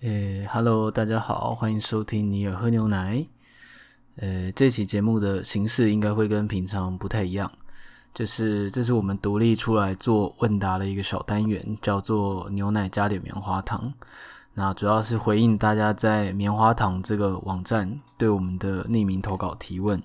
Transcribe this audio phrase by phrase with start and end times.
[0.00, 3.22] 诶哈喽，大家好，欢迎收听尼尔喝牛奶。
[4.16, 7.52] 呃，这期节目的形式应该会跟平常不太一样，
[8.14, 13.92] 就是这是我们独立出来做问答的一个小单元，叫做牛奶加点棉花糖。
[14.54, 20.02] 那主要是回应大家在棉花糖这个网站对我们的匿名投稿提问。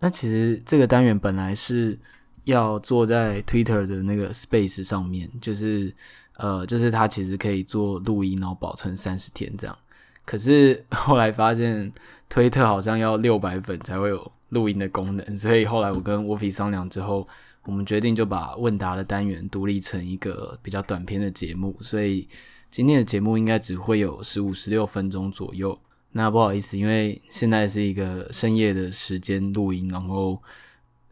[0.00, 1.96] 那其实这个单元本来是
[2.42, 5.94] 要做在 Twitter 的那个 Space 上面，就是。
[6.36, 9.78] 呃，就是它其实可以做录音，然后保存三十天这样。
[10.24, 11.92] 可是 后来发现
[12.28, 17.26] 推特好像要六百粉才会有录音的功能，所以后来我跟 Woffy 商量之后，
[17.64, 21.76] 我们决定就把问答的单元独立成一个比较短篇的节目。
[21.80, 22.28] 所以
[22.70, 25.78] 今天的节目应该只会有十五、十六分钟左右。
[26.12, 30.42] 那不好意思，因为现在是一个深夜的时间录音，然后。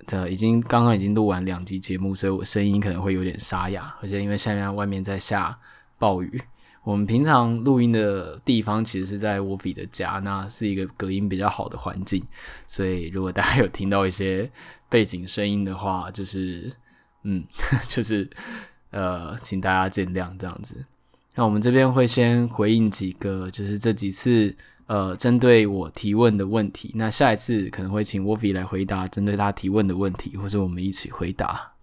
[0.06, 5.59] 这已经刚刚已经录完两集节目，所以我声音可能会有点沙哑，而且因为现在外面在下
[5.98, 6.42] 暴雨，
[6.82, 12.23] 我们平常录音的地方其实是在 Woffy 的家，那是一个隔音比较好的环境，
[12.66, 14.51] 所以如果大家有听到一些
[14.88, 16.73] 背景声音的话，就是
[17.24, 17.45] 嗯，
[17.88, 18.28] 就是
[18.90, 20.84] 呃，请大家见谅这样子。
[21.34, 24.56] 那我们这边会先回应几个，就是这几次。
[24.91, 31.74] 呃，针对我提问的问题，那下一次可能会请 Woffy 来回答针对他提问的问题，或者我们一起回答。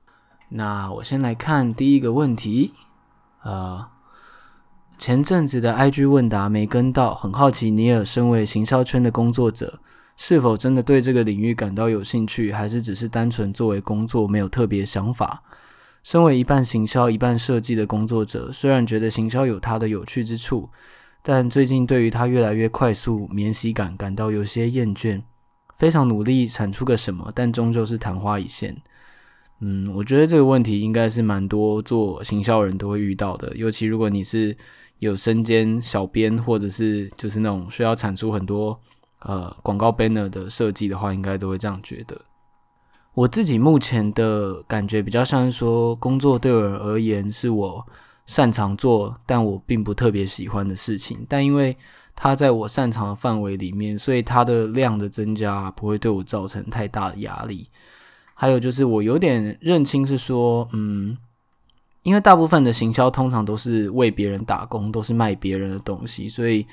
[0.49, 2.73] 那我先来看第一个问题。
[3.45, 3.87] 呃，
[4.97, 9.79] 前阵子的 IG 问答没跟到，很好奇尼尔身为行销圈的工作者，
[10.17, 15.41] 是否真的对这个领域感到有兴趣，还是只是单纯作为工作没有特别想法？
[16.03, 20.69] 身为一半行销一半设计的工作者，虽然觉得行销有它的有趣之处。
[21.29, 25.21] 但最近对于他越来越快速免洗感感到有些厌倦，
[25.75, 28.81] 非常努力产出个什么，但终究是昙花一现。
[29.59, 34.55] 嗯，我觉得这个问题应该是蛮多做行销人都会遇到的，尤其如果你是
[34.99, 38.79] 有身兼小编或者是就是那种需要产出很多
[39.19, 42.17] 呃广告 banner 的设计的话，应该都会这样觉得。
[43.13, 47.85] 我自己目前的感觉比较像是说，工作对我而言是我。
[48.27, 51.75] 擅长做，但我并不特别喜欢的事情，但因为
[52.13, 57.69] 它在我擅长的范围里面，所以它的量的增加不会对我造成太大的压力。
[58.33, 61.17] 还有就是我有点认清是说，嗯，
[62.03, 66.67] 因为大部分的行销通常都是为别人打工，都是卖别人的东西，所以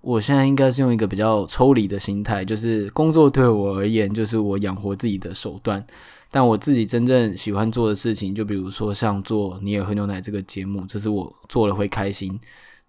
[0.00, 5.84] 我现在应该是用一个比较抽离的心态，就是工作对我而言，就是我养活自己的手段。
[6.36, 12.36] 但我自己真正喜欢做的事情，就比如说像做你也喝牛奶这个节目，这是我做了会开心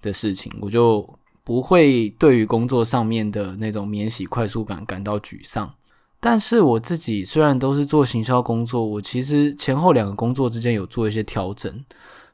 [0.02, 1.08] 的事情，我就
[1.44, 5.72] 不会对于工作上面的那种免洗快速感感到沮丧。
[6.20, 11.86] 但是我自己虽然都是做行销工作，我其实前后两个工作之间有做一些调整。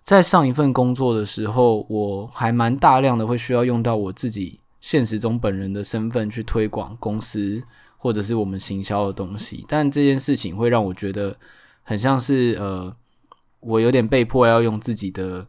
[0.04, 7.62] 在上一份工作的时候，我还蛮大量的会需要用到我自己现实中本人的身份去推广公司。
[8.04, 11.38] 或者是我们行销的东西，但这件事情会让我觉得
[11.84, 12.92] 很像是呃，
[13.60, 15.46] 我有点被迫要用自己的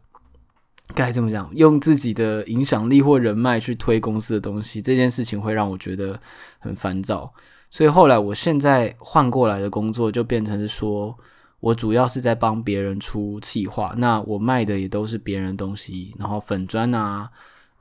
[0.93, 6.19] 该怎么讲，用自己的影响力或人脉去推公司的东西，这件事情会让我觉得
[6.59, 7.33] 很烦躁。
[7.71, 11.17] 所以后来我现在换过来的工作就变成是说，
[11.59, 17.31] 我主要是在帮别人出企划，那我卖的也都是别人东西，然后粉砖啊。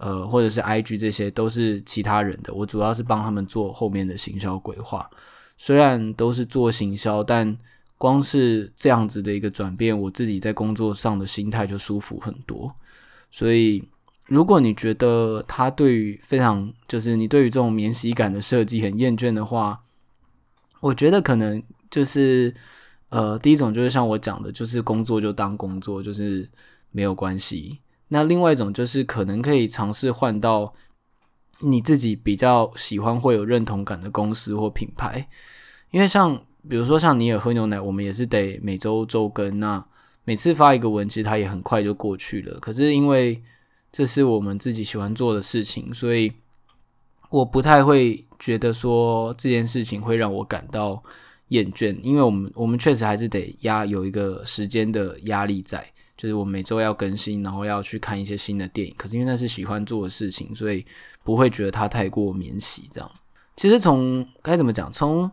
[0.02, 5.08] 呃，或者是 IG 这些都是其他人的，我主要是帮他们做后面的行销规划。
[5.56, 7.56] 虽然都是做行销，但
[7.98, 12.74] 光是这样子的一个转变，我自己在工作上的心态就舒服很多。
[13.30, 13.80] 所以，
[14.26, 19.84] 如果你觉得他对于非常就是你对于这种免洗感的设计很厌倦的话，
[20.80, 21.62] 我觉得可能
[21.92, 22.52] 就是
[23.10, 26.50] 呃，第一种就是像我讲的，就是工作就当工作，就是
[26.91, 27.78] 没有关系。
[28.12, 30.74] 那另外一种就是可能可以尝试换到
[31.60, 35.26] 你自己比较喜欢或有认同感的公司或品牌，
[35.92, 39.82] 因为像比如说像你也喝牛奶，我们也是得每周周更，那
[40.24, 42.60] 每次发一个文，其实它也很快就过去了。
[42.60, 43.42] 可是因为
[43.90, 46.30] 这是我们自己喜欢做的事情，所以
[47.30, 51.03] 我不太会觉得说这件事情会让我感到
[51.48, 55.82] 厌倦，因为我们我们确实还是得压有一个时间的压力在。
[56.16, 58.94] 就是我每周要更新，然后要去看一些新的电影。
[58.97, 60.84] 可是因为那是喜欢做的事情，所以
[61.24, 62.88] 不会觉得它太过免洗。
[62.92, 63.10] 这样，
[63.56, 65.30] 其实从该怎么讲，从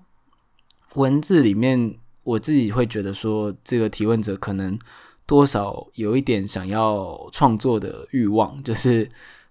[0.95, 4.79] 文字里面，我自己会觉得说，这个提问者可能
[5.27, 8.63] 多少有一点想要创作的欲望。
[8.63, 9.07] 就是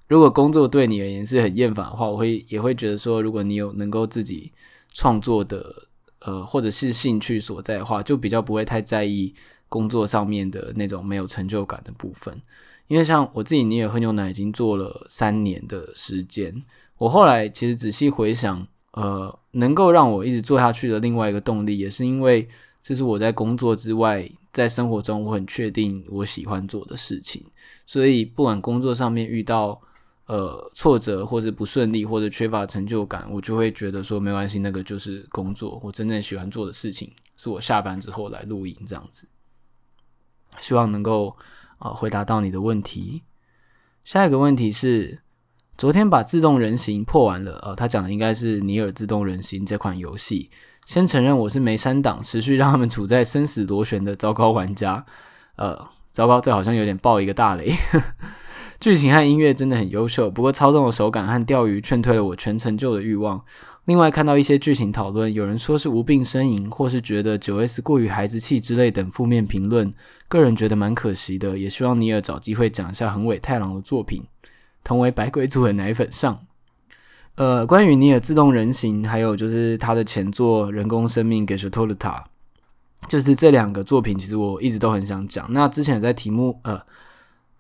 [0.08, 4.50] 如果工作对你而言是很厌烦的话，我会也会觉得说，如果你有能够自己
[4.92, 5.88] 创作的，
[6.20, 9.32] 呃，或者是兴趣所在的话，就比较不会太在意。
[9.68, 12.40] 工作上面的那种没有成就感的部分，
[12.86, 16.62] 因为像我自己，你也喝牛奶已经做了三年的时间。
[16.96, 22.48] 我后来其实仔细回想，呃，能够让我一直做下去的另外一个动力，也是因为
[22.82, 27.44] 这是我在工作之外，在生活中我很确定我喜欢做的事情。
[27.86, 29.80] 所以不管工作上面遇到
[30.26, 39.28] 呃挫折，或者不顺利，或者缺乏成就感，我就会觉得说没关系，那个就是工作，我真正喜欢做的事情，是我下班之后来录音这样子。
[40.60, 41.36] 希望能够
[41.78, 43.22] 啊、呃、回答到你的问题。
[44.04, 45.20] 下一个问题是，
[45.76, 50.50] 昨天把自动人形破完了，呃，他讲的应该是《尼尔：自动人形》这款游戏。
[50.86, 55.04] 先承认我是没删档，持续让他们处在生死螺旋的糟糕玩家。
[55.56, 57.74] 呃，糟糕，这好像有点爆一个大雷。
[58.80, 63.44] 剧情和音乐真的很优秀，不过操纵的手感和钓鱼劝退了我全成就的欲望。
[63.88, 69.90] 另外，看到一些剧情讨论，有人说是无病呻吟，或是觉得九 S 过于孩子气之类等负面评论，
[70.28, 71.58] 个人觉得蛮可惜的。
[71.58, 74.22] 也希望尼尔找机会讲一下横尾太郎的作品，
[74.84, 76.38] 同为百鬼组的奶粉上。
[77.36, 82.24] 呃，关于尼尔自动人形，还有就是他的前作人工生命 Gestalta，
[83.08, 85.50] 就是这两个作品，其实我一直都很想讲。
[85.50, 86.78] 那之前也在题目呃，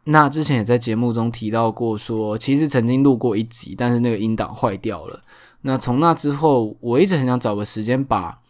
[0.04, 5.22] 那之前也在节目中提到过，说其实曾经录过一集，但是那个音档坏掉了。
[5.62, 8.40] 那从那之后，我一直很想找个时间把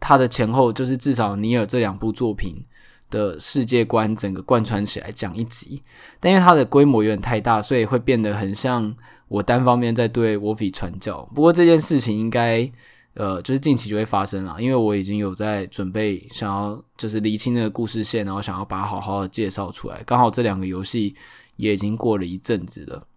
[0.00, 2.64] 他的前后，就是至少尼尔这两部作品
[3.10, 5.82] 的世界观整个贯穿起来讲一集。
[6.20, 8.94] 但因为它的规模有点太大，所以会变得很像
[9.28, 11.22] 我单方面在对 wolfi 传教。
[11.34, 12.70] 不过这件事情应该
[13.14, 20.00] 呃，就是近期就会发生了，因为我已经有在准备，想要就是厘清那个故事线，然后想要把它好好的介绍出来。
[20.06, 21.16] 刚好这两个游戏
[21.56, 23.07] 也已经过了一阵子了。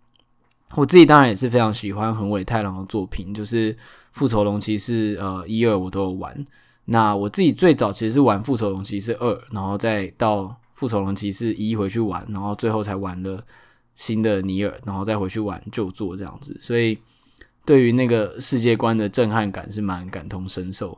[0.76, 3.74] 我自己当然也是非常喜欢横尾太郎的作品，就是
[4.12, 6.46] 《复仇龙骑士》呃一二我都有玩。
[6.86, 13.44] 那我自己最早其实是玩《复仇龙骑士二》，然后再到《复仇龙骑士一》回去玩，然后最后才玩了
[13.96, 16.58] 新的尼尔，然后再回去玩旧作这样子。
[16.62, 16.98] 所以
[17.66, 20.98] 对于那个世界观的震撼感是蛮感同身受。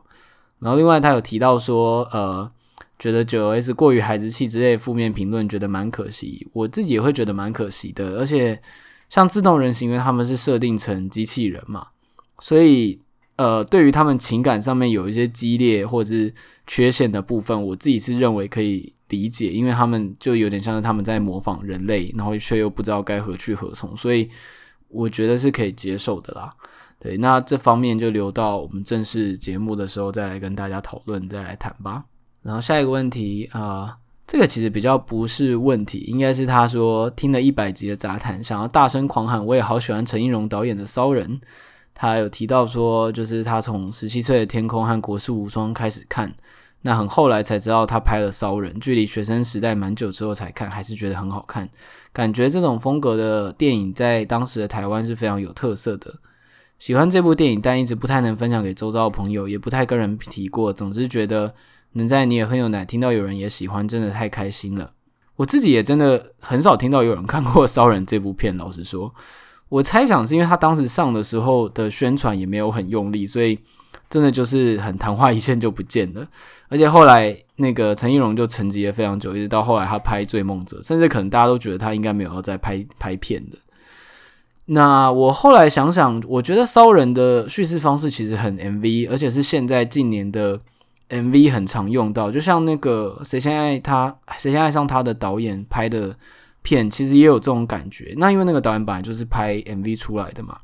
[0.60, 2.50] 然后另外他有提到说，呃，
[2.98, 6.48] 觉得九 S 过于孩子气之类负面评论，觉得蛮可惜。
[6.52, 8.60] 我自己也会觉得蛮可惜的，而且。
[9.14, 11.86] 像自动人形，因为他们是设定成机器人嘛，
[12.40, 13.00] 所以
[13.36, 16.34] 呃，对于他们情感上面有一些激烈或者是
[16.66, 24.28] 缺陷的部分，我自己是认为可以理解，因为他们就有点像是他们在模仿人类，然后却又不知道该何去何从，所以
[24.88, 26.50] 我觉得是可以接受的啦。
[26.98, 32.02] 对，那这方面就留到我们正式节目的时候再来跟大家讨论，再来谈吧。
[32.42, 33.96] 然后下一个问题啊。
[34.26, 41.28] 这个其实比较不是问题，应该是他说听了一百集的杂谈，想要大声狂喊，我也好喜欢陈映蓉导演的《骚人》。
[41.94, 46.34] 他有提到说，就是他从十七岁的天空和国士无双开始看，
[46.80, 51.68] 那很后来才知道他拍了《骚人》，距离学生时代蛮久之后才看，还是觉得很好看。
[52.12, 56.12] 感觉这种风格的电影在当时的台湾是非常有特色的。
[56.78, 60.72] 喜欢这部电影，但一直不太能分享给周遭的朋友，也不太跟人提过。
[60.72, 61.54] 总之觉得。
[61.94, 64.92] 能在你也喝牛奶听到有人也喜欢，真的太开心了。
[65.36, 68.56] 我自己也真的很少听到有人看过《骚人》这部片。
[68.56, 69.12] 老实说，
[69.68, 73.58] 我猜想是因为他当时上的时候的宣传也没有很用力，所以
[74.08, 76.24] 真的就是很昙花一现就不见了。
[76.68, 83.58] 而且后来那个陈映蓉就沉寂了非常久，一直到后来他拍《追梦者》，甚至可能大家都觉得他应该没有要再拍拍片的。
[84.66, 90.60] 那我后来想想，我觉得《骚人》的叙事方式其实很 MV，而且是现在近年的。
[91.10, 96.16] MV 很常用到，就像那个谁先爱他，谁先爱上他的导演拍的
[96.62, 98.14] 片，其实也有这种感觉。
[98.16, 100.58] 那因为那个导演本来就是拍 MV 出来的嘛，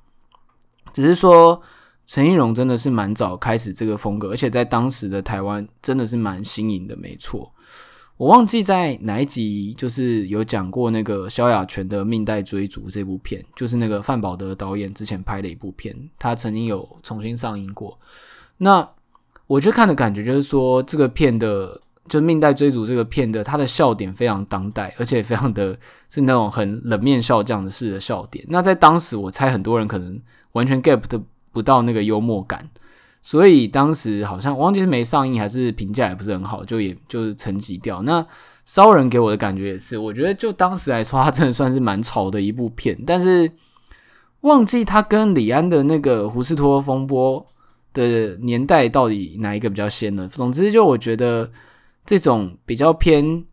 [0.92, 1.60] 只是说
[2.06, 7.52] 陈映蓉真的是蛮早开始这个风格，而且在当时的台湾真的是蛮新颖的，没错。
[8.16, 17.98] 我忘记在哪一集就是有讲过那个萧亚全的《命带追逐》这部片，就是那个范宝德导演之前拍的一部片，他曾经有重新上映过。
[18.58, 18.86] 那
[19.50, 25.76] 我去看的感觉就是说，这个片的就《命带追逐》这个片的，它的笑点非常当代，而且非常的
[26.08, 28.44] 是那种很冷面笑匠的式的笑点。
[28.48, 30.16] 那在当时，我猜很多人可能
[30.52, 30.96] 完全 get
[31.50, 32.70] 不到那个幽默感，
[33.20, 38.02] 所以当时好像忘记是没上映还是评价也不是很好，就也就是沉寂掉。
[38.02, 38.22] 那
[38.64, 43.50] 《骚人》给我的感觉也是，我觉得就当时来说，它真的算是蛮潮的一部片，但是
[44.42, 47.40] 忘记他跟李安的那个《胡斯托风波》
[47.92, 50.28] 的年代到底哪一个比较先呢？
[50.30, 51.50] 总之，就我觉得
[52.06, 53.44] 这种比较偏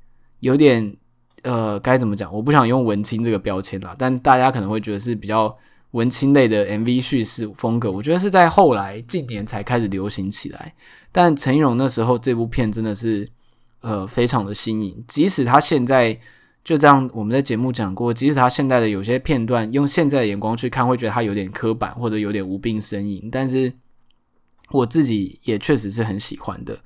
[0.42, 0.96] 有点
[1.44, 2.34] 呃，该怎么讲？
[2.34, 5.56] 我不想用文青这个标签啦，但大家可能会觉得是比较
[5.92, 7.92] 文青类的 MV 叙事风格。
[7.92, 10.74] 我觉得是在后来近年才开始流行起来。
[11.12, 13.28] 但陈映蓉那时候这部片真的是
[13.82, 16.18] 呃非常的新颖，即使他现在
[16.64, 23.72] 就这样，我们在节目讲过，即使他现在的有些片段用现在的眼光去看，会觉得他有点刻板或者有点无病呻吟，但是
[24.72, 26.78] 我自己也确实是很喜欢的。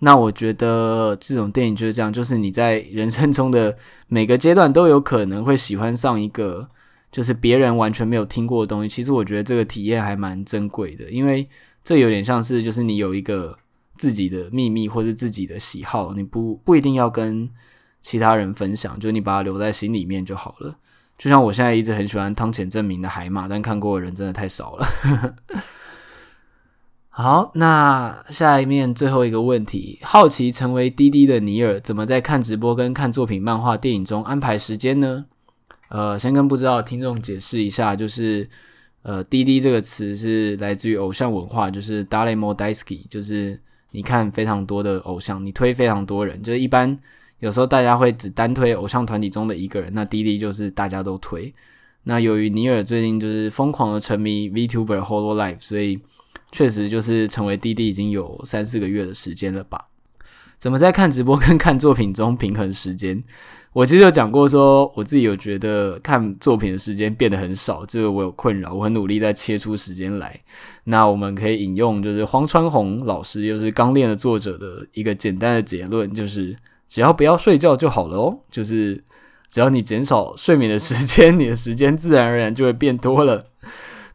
[0.00, 3.76] 那我觉得这种电影就是这样，就是你在人生中的
[4.08, 6.68] 每个阶段都有可能会喜欢上一个，
[7.10, 8.88] 就是别人完全没有听过的东西。
[8.88, 11.48] 其实我觉得这个体验还蛮珍贵的，因为
[11.82, 13.56] 这有点像是就是你有一个
[13.96, 17.48] 自己的秘密或是自己的喜好，你不不一定要跟
[18.02, 20.76] 其他人分享，就你把它留在心里面就好了。
[21.16, 24.86] 就像我现在一直很喜欢汤浅证明的《海马》，但看过的人真的太少了。
[27.18, 35.24] 好，那下一面最后一个问题：好奇成为滴滴的尼尔，怎么在看直播跟看作品、漫画、电影中安排时间呢？
[35.88, 38.46] 呃，先跟不知道听众解释一下，就是
[39.00, 43.58] 呃，滴滴这个词是来自于偶像文化，就是 Dalemo Daisky，就是
[43.92, 46.94] 你看非常多的偶像，你推非常多人，就是一般
[47.38, 51.50] 有时候大家会只单推偶像团体中的一个人，那滴滴就是大家都推。
[52.02, 55.98] 那由于尼尔最近就是疯狂的沉迷 VTuber Holo Life，所以。
[56.52, 59.86] 确实就是成为滴滴已经有三四个月的时间了吧？
[60.58, 63.22] 怎么在看直播跟看作品中平衡时间？
[63.74, 70.40] 我其实有讲过，说我自己有觉得看作品的时间变得很少，这个我有困扰，我很努力在切出时间来。
[70.84, 76.56] 那我们可以引用就是荒川弘老师，又是《钢炼》的作者的一个简单的结论，就是
[76.88, 79.04] 只要不要睡觉就好了哦，就是
[79.50, 83.44] 只要你减少睡眠的时间，你的时间自然而然就会变多了。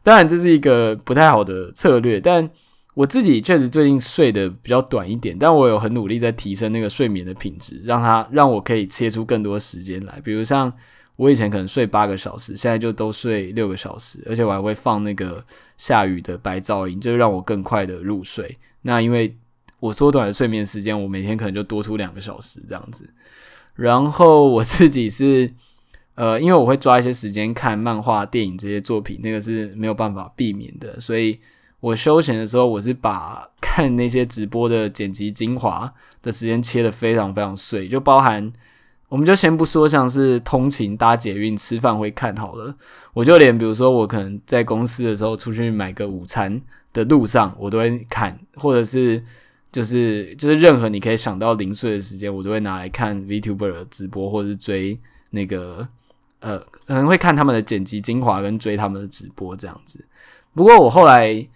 [0.04, 2.50] 当然，这是一个不太好的策略，但
[2.94, 10.20] 我自己确实最近睡得比较短一点，但我有很努力在提升那个睡眠的品质，让它让我可以切出更多时间来。
[10.24, 10.72] 比如像
[11.14, 15.44] 我以前可能睡八个小时，现在就都睡六个小时，而且我还会放那个
[15.78, 18.58] 下雨的白噪音，就让我更快的入睡。
[18.82, 19.36] 那因为
[19.78, 23.08] 我缩短了睡眠时间，我每天可能就多出两个小时这样子。
[23.76, 25.52] 然后我自己是。
[26.14, 31.00] 呃，因为我会抓一些时间看漫画、电影这些作品，那个是没有办法避免的。
[31.00, 31.38] 所以
[31.80, 35.90] 我休闲的时候，我是把看那些直播的剪辑精华
[36.20, 38.52] 的时间切得非常非常碎，就包含，
[39.08, 42.74] 我们就先不说像是通勤、搭捷运、吃饭会看好了，
[43.14, 46.60] 我就连比如说我可能在公司的时候出去买个午餐
[46.92, 49.24] 的路上，我都会看，或者是
[49.72, 55.00] 就是就是任何你可以想到零碎的时间，我都会拿来看 VTuber 的直播，或者是追
[55.30, 55.88] 那个。
[56.42, 60.04] 呃，可能会看他们的剪辑精华跟追他们的直播这样子。
[60.54, 61.48] 不过我后来，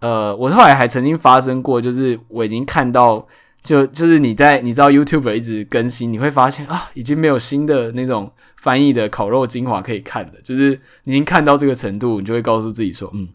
[0.00, 3.24] 呃，我后来还曾经发生过，就是我已经看到，
[3.62, 10.32] 就就是你在你知道 YouTube 一直更新，你会发现啊，已经没有新的那种翻译的烤肉精华可以看了。
[10.42, 13.28] 就是你已经看到这个程度，你就会告诉自己说，嗯，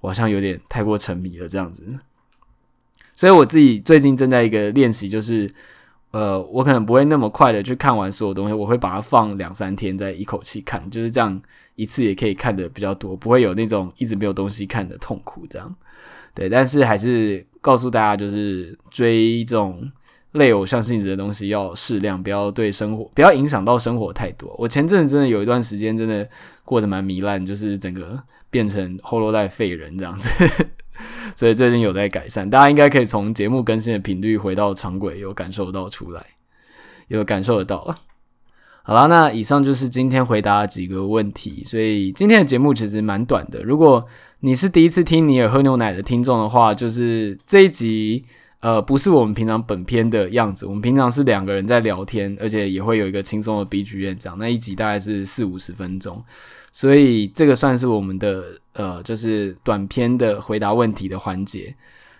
[0.00, 1.82] 我好像有点太过沉迷了这样子。
[3.14, 5.50] 所以我自己最近正在一个练习，就是。
[6.12, 11.40] 呃，我可能不会那么快的去看完所有东西，我会把它放两三天再一口气看，就是这样
[11.74, 15.46] 一次也可以看的比较多，不会有那种一直没有东西看的痛苦。
[15.48, 15.74] 这样，
[16.34, 19.90] 对，但是还是告诉大家，就是追这种
[20.32, 24.54] 类偶像性质的东西要适量，不要对生活不要影响到生活太多。
[24.58, 26.28] 我前阵子真的有一段时间真的
[26.62, 30.28] 过得蛮糜烂，就是整个变成 Hololive 废人这样子。
[31.36, 36.24] 所以最近有在改善，大家应该可以从节目更新的频率回到常轨，有感受到出来，
[37.08, 37.98] 有感受得到了。
[38.84, 41.62] 好啦，那以上就是今天回答几个问题。
[41.64, 43.62] 所以今天的节目其实蛮短的。
[43.62, 44.04] 如果
[44.40, 48.24] 你是第一次听尼尔喝牛奶的听众的话，就是这一集
[48.58, 50.66] 呃不是我们平常本片的样子。
[50.66, 54.36] 我们平常是两个人在聊天，而且也会有一个轻松的 BGM 这样。
[54.36, 56.20] 那一集大概是四五十分钟。
[56.72, 61.74] 所以这个算是我们的呃，就是短篇的回答问题的环节。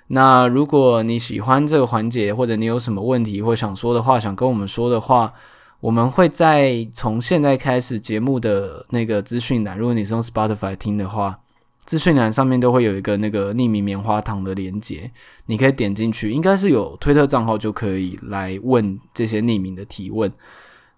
[0.09, 5.33] 那如果你喜欢这个环节，或者你有什么问题或想说的话，想跟我们说的话，
[5.81, 11.39] 我们会在从现在开始节目的那个资讯栏，如果你是用 Spotify 听的话，
[11.87, 15.11] 资讯栏上面都会有一个那个匿名棉花糖的连接，
[15.47, 20.31] 你可以点进去，应该是有推特账号就可以来问这些匿名的提问。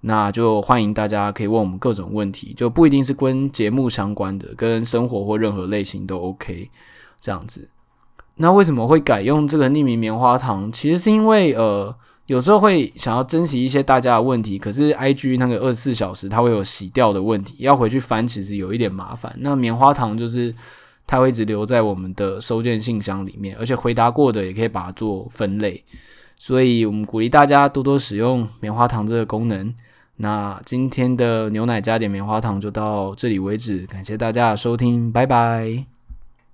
[0.06, 6.70] 那就欢迎大家可以问我们各种问题，就不一定是跟节目相关的，跟生活或任何类型都 OK，
[7.22, 7.70] 这样子。
[8.36, 10.70] 那为什么会改用这个匿名棉花糖？
[10.70, 11.94] 其实是因为呃，
[12.26, 19.34] 有时候会想要珍惜一些大家的问题，可是 IG 那个二十四小时它会有洗掉的问题，要回去翻其实有一点麻烦。
[19.38, 20.54] 那棉花糖就是
[21.06, 25.82] 它会一直留在我们的收件信箱里面，而且回答过的也可以把它做分类，
[26.36, 29.74] 所以我们鼓励大家多多使用棉花糖这个功能。
[30.16, 35.93] 那今天的牛奶加点棉花糖就到这里为止，感谢大家的收听，拜拜。